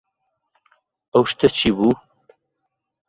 [1.11, 1.91] ئەو شتە چی بوو؟